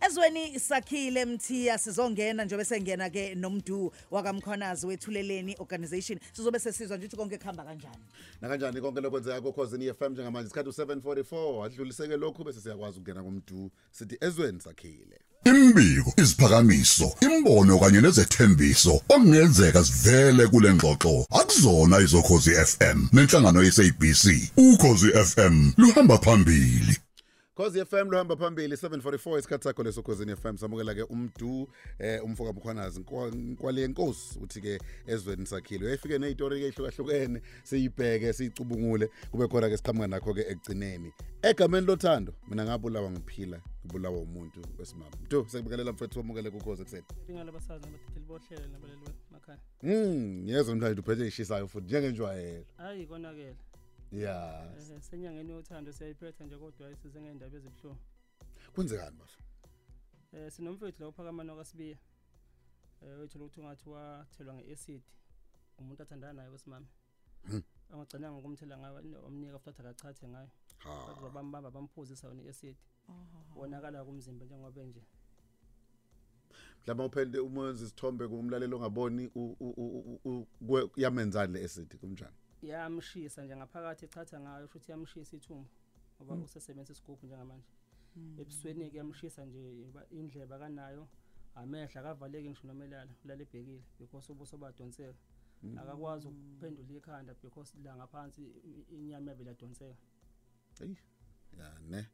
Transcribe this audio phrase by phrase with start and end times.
[0.00, 6.18] ezweni sakhile mthiya sizongena njengoba sengena ke nomdu wakamkhwanazi wethuleleni organization.
[6.32, 8.04] Sizobe sesizwa nje ukuthi konke kuhamba kanjani.
[8.40, 10.46] Nakanjani konke lokwenzeka kukhosini FM njengamanje?
[10.46, 15.20] Isikhathi u744 adluliseke lokhu bese siyakwazi ukungena kumdu sithi ezweni sakhile.
[15.44, 24.24] Imbiko, isiphakamiso, imbono kanye nezethembiso okungenzeka sivele kule ngxoxo akuzona izokhozi FM nenhlangano yeSABC
[24.56, 26.98] ukhozi FM luhamba phambili.
[27.60, 31.68] Khosi FM lohamba phambili 744 isikhathi sakho leso Khosi FM samukela ke umdu
[31.98, 33.04] eh umfoka mkhwanazi
[33.58, 39.76] kwale inkosi uthi ke ezweni sakhile uyayifike nezitori ke ehlukahlukene siyibheke siyicubungule kube khona ke
[39.76, 41.12] siqhamuka nakho ke ekugcineni.
[41.42, 47.52] Egameni lothando mina ngabulawa ngiphila ngibulawa umuntu wesimama mdu sekubekelela mfethu wamukele kukhosi ekseni Ingalo
[47.52, 49.58] basazi nabathetheli bohlelo nabaleli emakhaya.
[49.82, 52.64] mm yezwa mntwana uphethe ishisayo futhi njengenjwayelo.
[52.76, 53.54] Hayi konakela.
[54.12, 57.98] Yeah Eh senyangeni yothando siyayiphetha nje kodwa ayisize ngendaba ezibuhlungu.
[58.74, 59.38] kwenzekani bafu
[60.32, 61.98] Eh sinomfethu la uphakamana kwaSibiya.
[63.02, 65.02] Eh wethu ukuthi ungathi wathelwa ngeacid.
[65.78, 66.86] Umuntu athandana naye wesimama.
[67.46, 67.62] Hmm.
[67.92, 70.50] Angagcina ngokumthela ngayo omnika futhi akachathe ngayo.
[70.78, 72.76] ha Bathi bambamba bamphuzisa yona iacid.
[73.56, 75.02] Wonakala kumzimba njengoba nje.
[76.82, 82.36] mhlawumbe uphende umenza isithombe kumlalelo ongaboni u- u- u- u- kwe- yamenzani le acid kumnjani
[82.62, 85.68] Yamshisa nje ngaphakathi echatha ngayo futhi yamshisa ithumbu.
[86.22, 87.64] Ngoba usebenzisa isigubhu njengamanje.
[88.40, 91.08] ebusweni ke yamshisa nje ba- indleba kanayo
[91.54, 95.14] amehla akavaleki ngisho nomelala ulale ebhekile because ubuso badonseka.
[95.80, 99.96] Akakwazi ukuphendula ikhanda because la ngaphansi i- inyama yabela donseka
[100.80, 100.96] eyi
[101.58, 102.06] ya ne.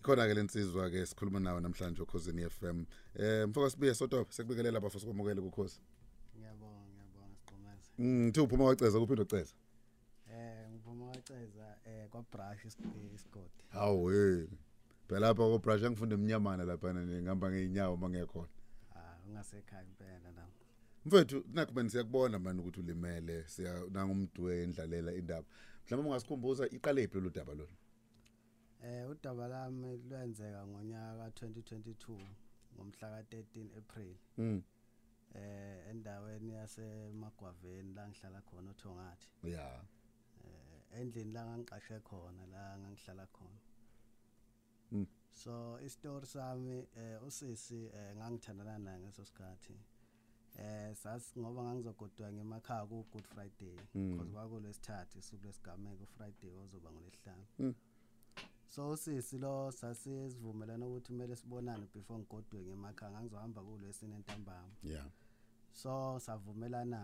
[0.00, 5.06] Ikhona ke lensizwa ke sikhuluma nawe namhlanje ukhosini FM eh mfoka sibiye sotope sekubekelela abafosi
[5.06, 5.80] kwamukele kukhosi.
[5.80, 6.63] Ngiyabonga ngiyabonga.
[7.96, 8.40] Sigqumeze.
[8.40, 9.54] mm uphuma waceza kuphinda uceza
[10.30, 13.64] Eh ngiphuma waceza eh kwa brush isigodi.
[13.68, 14.46] hawu hey
[15.08, 18.48] phela lapha ko brush angifunde eminyamana lapha ngihamba ngeenyawo mangekhona
[18.94, 20.46] Ah ungasekhaya impela la.
[21.06, 25.46] mfethu nakho bani siyakubona manje ukuthi ulimele siya nangumdwe endlalela indaba
[25.86, 27.76] mhlawumbe ungasikhumbuza iqale iphi lo daba lona
[28.82, 32.18] Eh udaba lami lwenzeka ngonyaka 2022
[32.76, 34.14] ngomhla ka13 April.
[34.38, 34.62] mm
[35.34, 39.28] Eh endaweni yaseMagwaveni la ngihlala khona uThongathi.
[39.42, 39.66] ya
[40.44, 43.60] Eh endlini la ngangiqashe khona la ngangihlala khona.
[44.92, 45.06] Mm.
[45.30, 49.74] So istory sami eh usisi eh ngangithandana naye ngeso sikhathi.
[50.58, 54.10] Eh sasi ngoba ngangizogodwa ngemakhaya ku Good Friday Mm.
[54.10, 57.46] because kwakulesithathu isuku lesigameko Friday ozoba ngolesihlanu.
[57.58, 57.74] Mm.
[58.66, 64.72] So usisi lo sasizivumelana ukuthi kumele sibonane before ngigodwe ngemakhaya ngangizohamba kulesine ntambama.
[64.82, 65.04] ya
[65.80, 67.02] so savumelana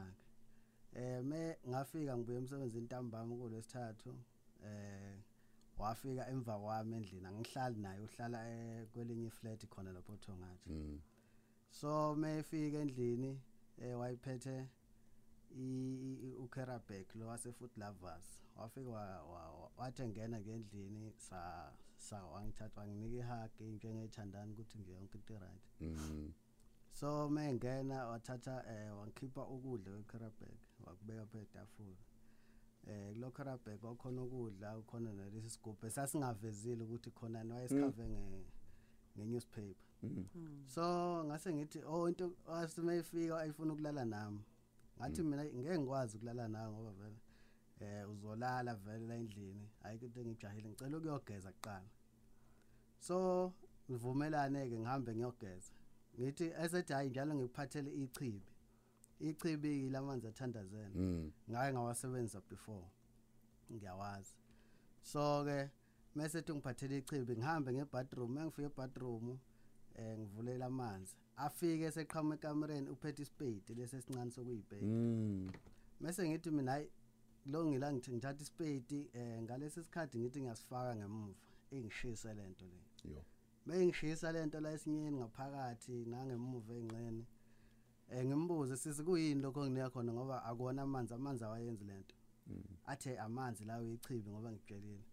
[0.93, 4.13] ke eh me ngafika ngibuye emsebenzini ntambama kulesithathu
[4.65, 5.17] eh
[5.79, 11.01] wafika emva kwami endlini angihlali naye uhlala eh, kwelinye iflat khona lapho Thongathi mm.
[11.71, 13.41] So mefika endlini
[13.83, 14.57] eh wayiphethe
[15.57, 18.27] i uKerabek lo wase Food Lovers.
[18.57, 25.39] Wafika wa- wa- wathi ngena ngendlini sa sa wangithatha wanginika ihug njengeyithandana ukuthi ngiyonke into
[25.39, 26.33] right mm.
[26.93, 31.97] So mengena wathatha eh wangikhipha ukudla kweKarabek wakubeka phe etafula
[32.87, 38.45] eh kulo Karabek wakhona ukudla ukhona nalesi sigubhu esasingavezile ukuthi khona wayesikhave nge
[39.17, 39.75] ngenewspaper.
[40.03, 40.27] Mm.
[40.67, 40.83] So
[41.25, 44.43] ngase ngithi oh into asimeyifika ayifuna ukulala nami.
[44.99, 47.21] Ngathi mina ngeke ngikwazi ukulala nawe ngoba vele
[47.81, 49.67] eh uzolala vele la endlini.
[49.83, 51.91] Ayikho into engijahile ngicela ukuyogeza kuqala.
[52.99, 53.17] So
[53.91, 55.73] ngivumelane ke ngihambe ngiyogeza.
[56.19, 58.43] Ngithi esethi hayi njalo ngikuphathele ichibi.
[59.21, 60.95] Ichibi lamanzi athandazela.
[60.95, 61.33] Mm.
[61.51, 62.87] Ngake ngawasebenzisa before.
[63.73, 64.35] Ngiyawazi.
[65.03, 65.71] So ke
[66.15, 69.39] mase ngiphathele ichibi ngihambe ngebathroom mengifike ebathroom
[69.95, 71.15] eh ngivulela amanzi.
[71.37, 74.87] Afike eseqhamuka ekamereni uphethe ispade lesi esincane sokuyibheka.
[74.87, 75.51] Mm.
[76.01, 76.91] Mase ngithi mina hayi
[77.47, 81.35] lo ngila ngithi ngithatha ispade eh ngalesi sikhathi ngithi ngiyasifaka ngemuva.
[81.71, 82.81] Ingishisa lento le.
[83.15, 83.23] Yo.
[83.71, 87.25] Mengishisa lento la esinyeni ngaphakathi nangemuva engcene.
[88.11, 92.15] Eh ngimbuze sisi kuyini lokho nginika khona ngoba akuona amanzi amanzi awayenzi lento.
[92.87, 95.05] Athe amanzi lawo ichibi ngoba ngitshelile.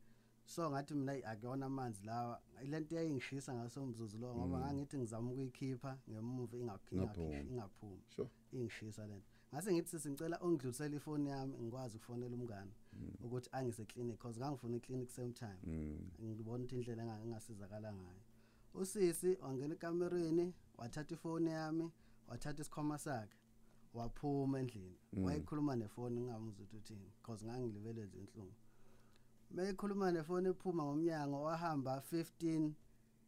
[0.46, 5.32] So ngathi mina "Ayi, akuyona amanzi lawa lento yayingishisa ngaso umzuzu lo ngoba ngangithi ngizama
[5.32, 7.40] ukuyikhipha ngemuva ingaphina Ingaphumi.
[7.52, 8.02] ingaphumi.
[8.10, 9.28] sure Ingishisa lento.
[9.54, 12.72] Ngase ngithi sisi ngicela ungidlulisele ifoni yami ngikwazi ukufonela umngane
[13.22, 15.60] ukuthi angise clinic because ngangifuna iclinic same time.
[15.64, 16.00] mm
[16.34, 18.22] ngibona ukuthi indlela enga- engasizakala ngayo
[18.82, 21.86] usisi wangena ekamereni wathatha ifoni yami
[22.28, 23.38] wathatha isikhwama sakhe
[23.94, 24.98] waphuma endlini.
[25.24, 28.54] Wayekhuluma nefoni ngingamuzwa ukuthi uthini because ngangilibeleze inhlungu.
[29.52, 32.72] Meyikhuluma nefoni ephuma ngomnyango wahamba 15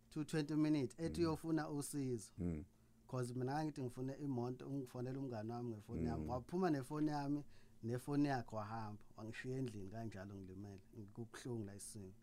[0.09, 2.31] to 20 minutes ethi uyofuna usizo.
[2.37, 2.63] Mm.
[3.07, 6.27] cause mina ngithi ngifune imoto ungifonela umngane wami ngefoni yami.
[6.29, 7.43] Waphuma nefoni yami
[7.83, 10.81] nefoni yakhe wahamba wangishiya endlini kanjalo ngilimele.
[10.97, 12.13] Ngikubuhlungu la isimo.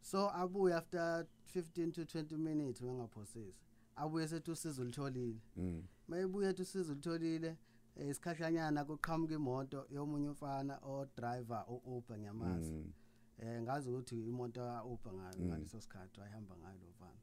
[0.00, 3.54] So abuye after 15 to 20 minutes mengaphosisi
[3.96, 5.82] abuye sethi usizo ulitholile Mm.
[6.08, 7.56] mayebuye ethi usizo ulitholile
[7.96, 12.92] eh, isikhashanyana kuqhamuka imoto yomunye umfana o driver u Uber ngiyamazi Mm.
[13.38, 17.20] eh ngazi ukuthi imoto ya Uber ngayo ngaleso sikhathi wayihamba ngayo lo mfana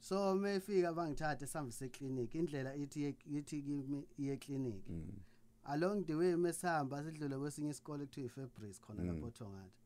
[0.00, 5.12] so mayefika bangithathe sihambise eclinic indlela ithi ye- ithi kimi iye clinic Mm.
[5.64, 9.08] along the way mesihamba sidlule kwesinye isikole ekuthiwa iFabrice khona Mm.
[9.08, 9.78] lapho Thongata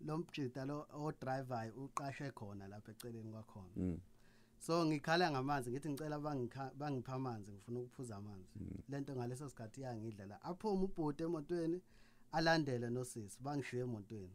[0.00, 3.72] lo mbjida lo o driver uqashe khona lapha eceleni kwakhona.
[3.76, 4.00] Mm.
[4.58, 8.50] so ngikhala ngamanzi ngithi ngicela bangikha- bangipha amanzi ngifuna ukuphuza amanzi.
[8.56, 8.70] Mm.
[8.88, 11.82] lento ngaleso sikhathi yangidla la aphuma ubhuti emotweni
[12.32, 14.34] alandele nosisi bangishiye emotweni.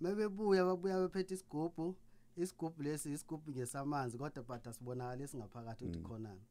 [0.00, 1.96] Mebebuya babuya bephethe isigubhu
[2.36, 6.42] isigubhu lesi isigubhu ngesamanzi kodwa but asibonakala singaphakathi ukuthi khonani.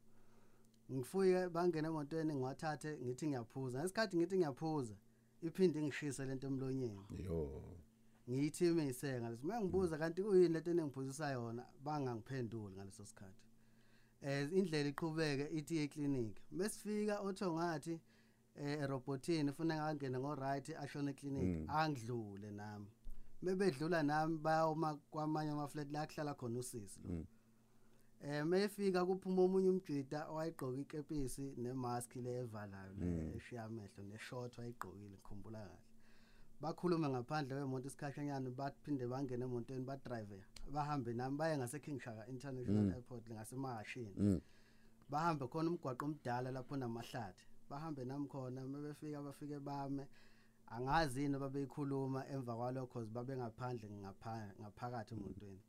[0.92, 3.80] Ngifike bangena emotweni ngiwathathe ngithi ngiyaphuza.
[3.80, 4.95] Ngesikhathi ngithi ngiyaphuza
[5.42, 7.01] iphinde ingishise lento emlonyeni.
[7.25, 7.63] Yo.
[8.29, 13.44] Ngiyithi isenga leso mangibuza kanti kuyini lento enengiphuzisa yona bangangiphenduli ngaleso sikhathi.
[14.21, 17.95] Eh indlela iqhubeke ithi eclinic mesifika othongathi
[18.62, 22.89] eh erobotini ufuna ngangena ngo right ashona eclinic angidlule nami.
[23.44, 27.25] Mebedlula nami bayoma kwamanye ama flat la kuhlala khona usisi lo.
[28.19, 35.09] Eh mayefika kuphuma omunye umjida owayigqoka ikepisi nemask le evalayo le eshiya amehlo neshort wayigqokile
[35.09, 35.87] ngikhumbula kahle.
[36.62, 40.44] Bakhulume ngaphandle kwemoto isikhashanyana baphinde bangene emotweni badrive
[40.74, 44.13] bahambe nami baye ngase King Shaka International Airport ngasemahashini.
[44.18, 44.42] Mm.
[45.09, 47.44] bahambe khona umgwaqo omdala lapho namahlathi.
[47.69, 50.07] Bahambe nami khona mebefika bafike bame.
[50.69, 55.62] Angazi yini babeyikhuluma emva kwalokho cause babe ngaphandle ngapha- ngaphakathi emotweni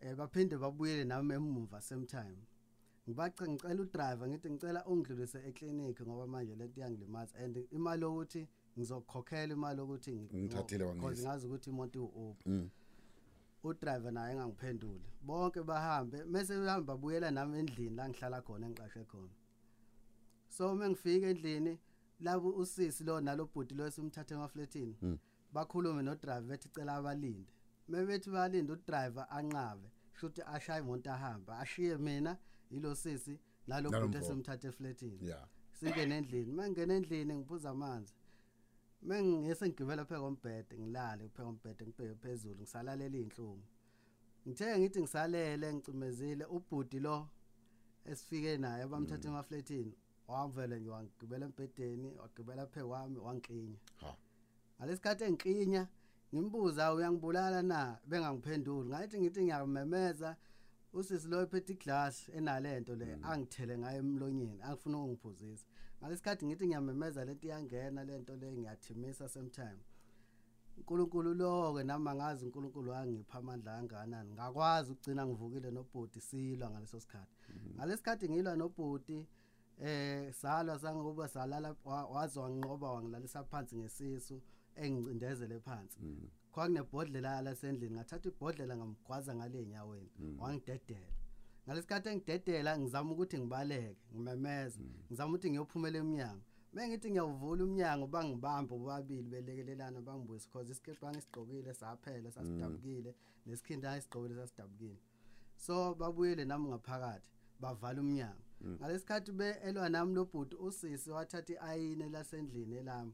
[0.00, 2.38] eh baphinde babuyele nami emuva same time.
[3.08, 7.38] Ngibace ngicela udriver ngithi ngicela ungidlulise eclinic ngoba manje lento iyangilimaza.
[7.38, 8.48] And imali yokuthi
[8.82, 11.22] ngizokhokhela imali yokuthi ngi- Ngithathile wangisa.
[11.28, 12.70] ngazi ukuthi iwu-Uber Mm.
[13.64, 19.34] udriver naye engangiphendule bonke bahambe mase behamba babuyela nami endlini la ngihlala khona engiqashe khona
[20.48, 21.78] so mengifika endlini
[22.20, 25.18] labo usisi lo nalobhudi lo esimthathe emafletini Mm.
[25.52, 27.50] bakhulume no driver bethi cela abalinde
[27.88, 29.88] mebethi balinde udriver anqabe
[30.20, 32.38] shuthi ashaya imoto ahamba ashiye mina
[32.70, 34.26] yilo sisi nalo Nalo bhudi mfo.
[34.26, 38.14] esimthathe efletini yeah singene endlini mangena endlini ngiphuza amanzi
[39.06, 43.66] mengese ngigibela phe kombhede ngilale phe kombhede ngibheke phezulu ngisalalela izinhlungu
[44.46, 47.16] ngithe ngithi ngisalele ngicimezile ubhudi lo
[48.10, 49.94] esifike naye abamthatha emafletini
[50.28, 54.10] wavele nje wangigibela embhedeni wagibela phe kwami wangiqinya ha.
[54.76, 55.82] Ngalesikhathi engiqinya
[56.32, 57.80] ngimbuza uyangibulala na?
[58.08, 60.30] Bengangiphenduli ngathi ngithi ngiyamemeza
[60.92, 65.66] usisi lo ephethe iglass enalento le angithele ngayo emlonyeni angifuna ukungiphuzisa.
[66.00, 69.78] Ngalesikhathi ngithi ngiyamemeza lento iyangena lento le ngiyathimisa same time
[70.78, 74.32] uNkulunkulu lo ke nami angazi uNkulunkulu wangipha amandla kangakanani.
[74.32, 77.36] Ngakwazi ukugcina ngivukile nobhudi silwa ngaleso sikhathi.
[77.76, 79.26] Ngalesikhathi ngilwa nobhudi
[79.80, 84.42] eh salwa sangoba salala wa- waze wanqoba wangilalisa phansi ngesisu
[84.76, 85.98] engicindezele phansi.
[86.52, 91.10] Kwakunebhodlela lasendlini ngathatha ibhodlela ngamgwaza ngale enyaweni wangidedela.
[91.68, 96.44] Ngalesikhathi engidedela ngizama ukuthi ngibaleke ngimemeza ngizama ukuthi ngiyophumela eminyango
[96.74, 103.10] mengithi ngiyawuvula umnyango bangibamba bobabili belekelelana bangibuyisa because isikhepe bangisigqokile saphela sasidabukile.
[103.46, 104.98] Nesikhinda ngisigqokile sasidabukile
[105.56, 108.44] so babuyele nami ngaphakathi bavala umnyango.
[108.78, 113.12] Ngalesikhathi beelwa nami lobhuti usisi wathatha iayine lasendlini elami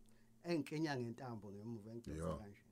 [0.49, 2.65] engikenya ngentambo ngemuva engidonsa kanje.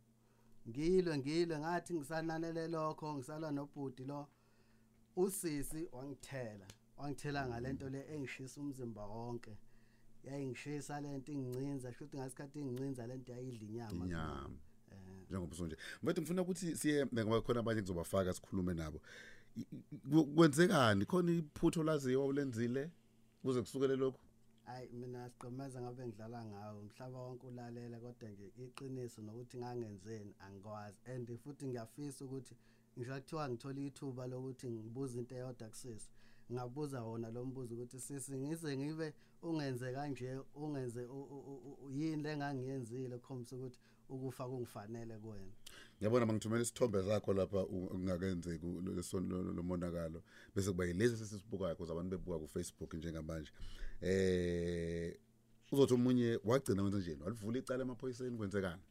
[0.69, 4.21] Ngilwe ngilwe ngathi ngisananele lokho ngisalwa nobhuti lo.
[5.17, 6.67] Usisi wangithela
[6.97, 9.57] wangithela ngalento le engishisa umzimba wonke.
[10.25, 14.05] Yayingishisa lento ingcinza shuthi ngasikhathi ingcinza lento yayidla inyama.
[14.05, 14.51] Inyama.
[14.93, 14.97] Eh.
[15.29, 15.77] Njengoba usonje.
[16.03, 19.01] Mfethu ngifuna ukuthi siye ngoba khona abanye ngizobafaka sikhulume nabo.
[19.57, 21.07] I- i- ku- kwenzekani?
[21.07, 22.91] Khona iphutho laziwa ulenzile
[23.43, 24.19] kuze kusukele lokho
[24.65, 26.81] hayi mina siqhumeza ngabe ngidlala ngawo.
[26.81, 30.97] Umhlaba wonke ulalela kodwa nje iqiniso nokuthi ngangenzeni angikwazi.
[31.07, 32.55] And futhi ngiyafisa ukuthi
[32.99, 36.09] ngisho kuthiwa ngithola ithuba lokuthi ngibuze into eyodwa kusisi.
[36.53, 41.91] Ngabuza wona lo mbuzo ukuthi sisi ngize ngibe ungenze kanje ungenze u- u- u- u-
[41.91, 45.53] yini lengangiyenzile ukhombisa ukuthi ukufa kungifanele kuwena?
[45.99, 50.23] Ngiyabona mangithumela isithombe sakho lapha u- ungakenzeki u- lo- leso- lo lo- lo monakalo.
[50.55, 53.51] Bese kuba yilesi sesibukayo kuze abantu bebuka ku Facebook njengamanje.
[54.01, 55.17] Eh
[55.73, 57.23] uzothi umunye wagcina wenze njeni?
[57.23, 58.83] Walivula icala emaphoyiseni kwenzekani?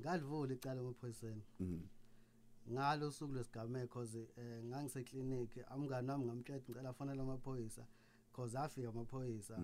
[0.00, 1.42] Ngalivula icala emaphoyiseni.
[1.60, 1.80] Mhm.
[2.72, 7.86] Ngalo suku lesigameko cause eh ngangise clinic amngani wami ngamtshela ngicela fonela amaphoyisa
[8.32, 9.56] cause afika amaphoyisa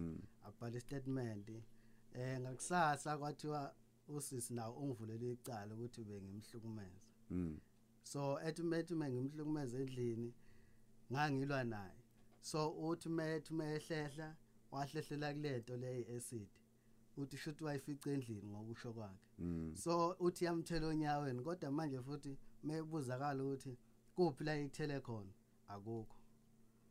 [0.46, 1.48] abhala statement
[2.14, 3.74] eh ngakusasa kwathiwa
[4.08, 7.00] usisi nawo ungivulela icala ukuthi bengimhlukumeza.
[7.30, 7.58] Mm.
[8.02, 10.34] so ethi methi mengimhlukumeza endlini
[11.12, 12.00] ngangilwa naye.
[12.40, 14.36] So uthi methi mehlehla
[14.70, 16.48] wahlehlela kulento leyi acid
[17.16, 19.28] uthi shothi wayifica endlini ngokusho kwakhe.
[19.38, 19.76] Mm.
[19.76, 23.78] so uthi yamthela onyaweni kodwa manje futhi mebuzakala ukuthi
[24.16, 25.32] kuphi la ithele khona?
[25.68, 26.16] Akukho.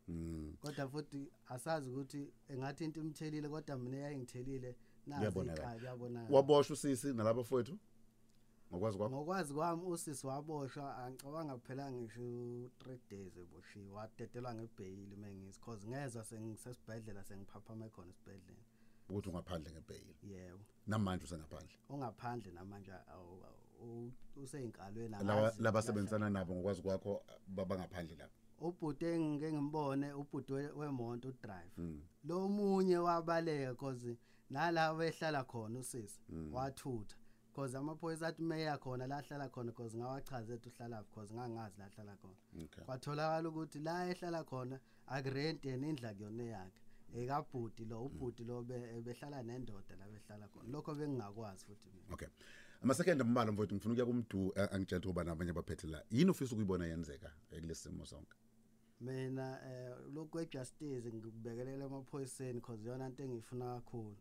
[0.08, 0.56] Mm.
[0.62, 4.76] kodwa futhi asazi ukuthi engathi into imthelile kodwa mina yayingithelile
[5.08, 6.36] nazi iqala kuyabonakala.
[6.36, 7.78] Waboshwa usisi nalabo fowethu?
[8.72, 9.16] Ngokwazi kwakho?
[9.16, 16.24] Ngokwazi kwami usisi waboshwa angicabanga kuphela ngisho 3 days eboshiwe wadedelwa ngebhayili mengisi cause ngezwe
[16.24, 18.64] sengisesibhedlela sengiphaphame khona esibhedlela
[19.10, 20.64] ukuthi ungaphandle ngebhayili yebo.
[20.88, 21.76] Namanje usengaphandle?
[21.90, 23.63] Ongaphandle namanje awu-
[24.36, 25.64] useyinkalweni laba angazi.
[25.64, 28.34] labasebenzisana nabo ngokwazi kwakho babangaphandle lapho.
[28.60, 32.02] Ubhuti engike ngimbone ubhuti we- wemonto udrive Mm.
[32.24, 34.18] lo munye wabaleka cause
[34.50, 36.54] nala behlala khona usisi Mm.
[36.54, 37.16] wathutha.
[37.56, 41.88] Cause amaphoyisa athi meya khona la hlala khona cause ngawachaze ethi uhlala cause ngangazi la
[41.90, 42.36] hlala khona.
[42.66, 42.84] Okay.
[42.84, 46.82] Kwatholakala ukuthi la ehlala khona akurenti yena indla kuyona yakhe.
[47.14, 50.70] Ekabhuti lo ubhuti lo be- behlala nendoda la behlala khona.
[50.72, 52.14] Lokho bengingakwazi futhi mina.
[52.14, 52.28] Okay.
[52.84, 56.86] Amasekende mbalo mfowethu ngifuna ukuya kumdu eh, angitshela ukuba nabanye abaphethe la yini ufisa ukuyibona
[56.88, 58.36] yenzeka eh, kulesi simo sonke?
[59.02, 64.16] Mina eh lokhu kwejustice ngikubekelela emaphoyiseni cause yona into engiyifuna kakhulu.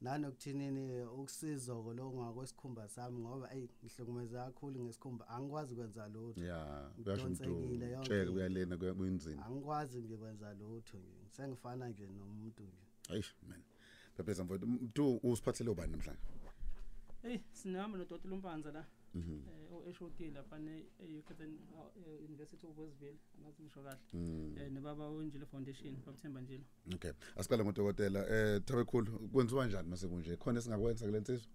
[0.00, 5.28] Nanokuthinini ukusizoko lo ngakwesikhumba sami ngoba ey ngihlukumeza kakhulu ngesikhumba.
[5.28, 6.44] Angikwazi kwenza lutho.
[6.44, 8.32] Ya kuyasho umuntu Ngidonsekile yonke tsheke into.
[8.34, 9.46] uyalena kuya- kuyinzima.
[9.46, 11.28] Angikwazi nje kwenza lutho nje.
[11.30, 12.82] Sengifana nje nomuntu nje.
[13.08, 13.62] Hayish man.
[14.16, 16.20] Phepheza mfowethu mdu usiphathele ubani namhlanje?
[17.22, 18.86] Hey sinihamba nodokotela uMpanza la.
[19.14, 19.42] Mhm.
[19.48, 21.58] Eh oeshotile afane eUKZN
[22.28, 23.98] University of Westville angazi ngisho kahle.
[24.12, 24.56] Mm.
[24.58, 26.64] Eh nebaba wenjile foundation babuthemba njilo.
[26.94, 31.48] okay asiqale ngudokotela eh thabekhulu kwenziwa kanjani mase kunje khona esingakwenza kule nsizwa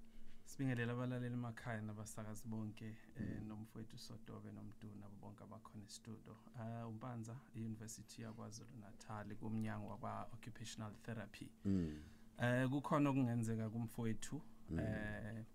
[0.45, 6.35] Sibingelela abalaleli emakhaya nabasakazi bonke eh nomfowethu Sodobe nomdu nabo bonke abakhona e-studio.
[6.59, 11.49] Ah uMpanza iUniversity yakwaZulu Natal kumnyango wakwa occupational therapy.
[11.65, 12.03] Mm.
[12.41, 14.41] Eh kukhona okungenzeka kumfowethu
[14.79, 15.45] eh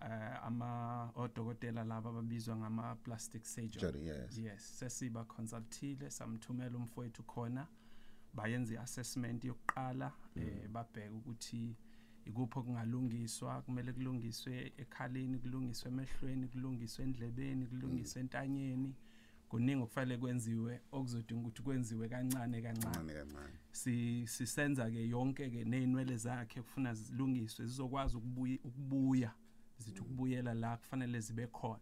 [0.00, 3.80] eh ama odokotela laba ababizwa ngama plastic surgeon.
[3.80, 4.38] Surgery, yes.
[4.38, 7.66] Yes, sesiba consultile samthumela umfowethu khona
[8.34, 11.76] bayenza iassessment yokuqala eh babheka ukuthi
[12.26, 18.94] ikupho kungalungiswa kumele kulungiswe ekhaleni kulungiswe emehlweni kulungiswe endlebeni kulungiswe entanyeni.
[19.48, 22.94] Kuningi okufanele kwenziwe okuzodinga ukuthi kwenziwe kancane kancane.
[22.94, 23.58] Kancane kancane.
[23.72, 29.32] Si sisenza ke yonke ke nezinwele zakhe kufuna zilungiswe zizokwazi ukubuya ukubuya.
[29.78, 31.80] Zithi ukubuyela la kufanele zibe khona.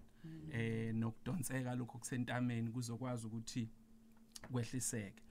[0.52, 3.70] Eh nokudonseka lokho kusentameni kuzokwazi ukuthi
[4.52, 5.22] kwehliseke.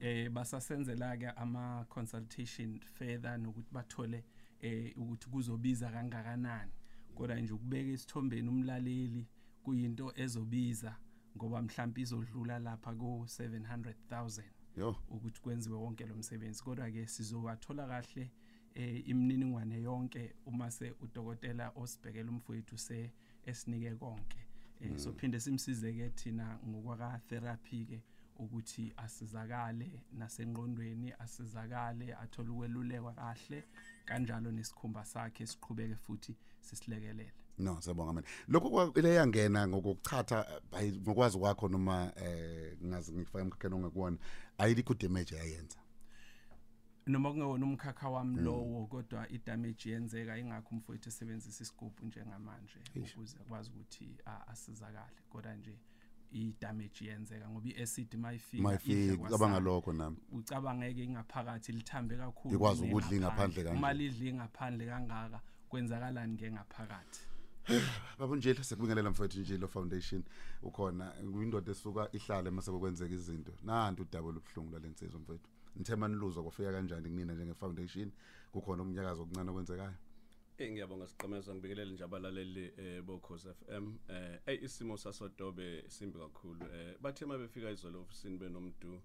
[0.00, 4.24] Eh basasenzela ke ama consultation further nokuthi bathole
[4.60, 6.72] eh ukuthi kuzobiza kangakanani.
[7.14, 9.26] Kodwa nje ukubeka isithombeni umlaleli
[9.62, 10.96] kuyinto ezobiza
[11.36, 14.42] ngoba mhlawumbe izodlula lapha ku 700,000
[14.76, 14.96] yo.
[15.08, 16.62] ukuthi kwenziwe wonke lo msebenzi.
[16.62, 18.30] Kodwa ke sizowathola kahle
[18.74, 23.10] eh imininingwane yonke uma se udokotela osibhekela umfowethu se
[23.46, 24.38] esinike konke.
[24.80, 28.00] Eh sophinde simsize ke thina ngokwaka therapy ke
[28.38, 33.64] ukuthi asizakale nasengqondweni asizakale athole ukwelulekwa kahle
[34.04, 37.32] kanjalo nesikhumba sakhe siqhubeke futhi sisilekelele.
[37.58, 38.26] No siyabonga mina.
[38.48, 40.46] Lokho kwa- ile yangena ngokuchatha
[40.82, 44.18] ngokwazi kwakho noma eh ngazi ngifaka emkhakheni ongekuwona
[44.58, 45.78] ayilikho damage yayenza
[47.06, 53.70] noma kungewona umkhakha wami lowo kodwa idamage yenzeka ingakho umfowethu esebenzisa isigubhu njengamanje ukuze akwazi
[53.70, 55.20] ukuthi asizakale.
[55.28, 55.78] Kodwa nje
[56.32, 60.16] idamage yenzeka ngoba iacid mayifika cabanga lokho nami.
[60.32, 63.78] Ucabangeke ingaphakathi lithambe kakhulu Ikwazi ukudla ingaphandle kanje.
[63.78, 67.20] uma lidla ingaphandle kangaka kwenzakalani ke ngaphakathi
[68.18, 70.22] babo njelo sekubingelela mfowethu njilo foundation.
[70.62, 73.52] Ukhona kuyindoda esuka ihlale mase kwenzeka izinto.
[73.62, 75.48] Nanti udaba lobuhlungu lalensizwa mfowethu.
[75.76, 78.10] Nithema niluzwa kwafika kanjani kunina njenge foundation
[78.52, 79.94] kukhona okunyakaza okuncane okwenzekayo?
[80.58, 86.64] Eh ngiyabonga siqhemeza ngibikelela nje abalaleli eh bokhosi FM eh ey isimo sasodobe simbi kakhulu.
[86.74, 89.02] Eh bathe mabefika izolo ofisini benomdu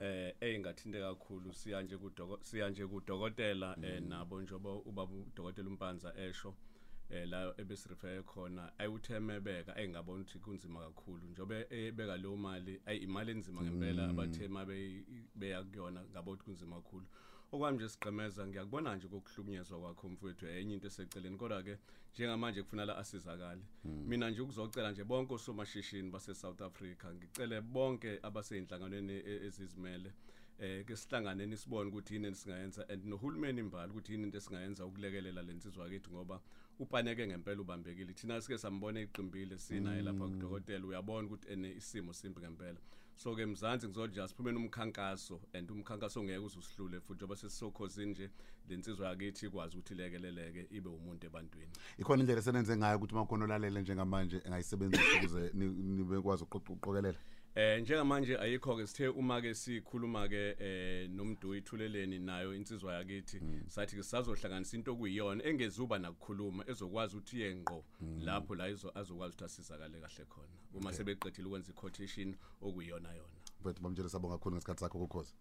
[0.00, 1.52] eh eyingathinte kakhulu.
[1.54, 6.48] Siya nje kudoko siya nje kudokotela eh nabo njoba ubaba udokotela umpanza esho.
[6.48, 6.67] eh
[7.10, 11.26] la ebesirefere khona ayuthemebeka ayingabona ukuthi kunzima kakhulu.
[11.30, 16.76] Njobe ebeka leyo mali ay imali enzima ngempela abathe mabe beya kuyona ngabo ukuthi kunzima
[16.76, 17.06] kakhulu.
[17.52, 21.38] Okwami nje sigqemeza ngiyakubona nje kokuhlukunyezwa kwakho mfowethu enye into eseceleni.
[21.38, 21.78] Kodwa ke
[22.14, 23.62] njengamanje kufanele asizakale.
[23.84, 30.12] Mina nje ukuzocela nje bonke osomashishini base South Africa ngicele bonke abaseyinhlanganweni e- ezizimele
[30.58, 32.88] eh ke sihlanganeni sibone ukuthi yini esingayenza.
[32.88, 36.40] And nohulumeni imbali ukuthi yini into esingayenza ukulekelela lensizwa yakithi ngoba
[36.78, 38.12] upaneke ngempela ubambekile.
[38.14, 42.78] Thina sike sambona eqimbile sinaye lapha kudokotela uyabona ukuthi ene isimo simbi ngempela.
[43.16, 48.30] So ke mzansi ngizoja siphume umkhankaso and umkhankaso ngeke uzusihlule futhi njengoba sesisokhosini nje
[48.68, 51.72] lensizwa yakithi ikwazi ukuthi ilekeleleke ibe umuntu ebantwini.
[51.98, 57.18] Ikhona indlela esenenze ngayo ukuthi makhona olalele njengamanje engayisebenzisa ukuze ni- nibe kwazi uqoq- uqokelela
[57.58, 63.40] Eh njengamanje ayikho ke sithe uma ke sikhuluma ke eh nomdu ithuleleni nayo insizwa yakithi
[63.66, 67.84] sathi ke sazohlanganisa into okuyiyona engezuba nakukhuluma ezokwazi ukuthi yenqo
[68.22, 70.58] lapho la izo azokwazi ukuthi asizakale kahle khona.
[70.74, 73.38] Uma sebeqedile ukwenza iquotation okuyiyona yona.
[73.60, 75.34] Mfowethu bamtshela sabonga kakhulu ngesikhathi sakho kukhozi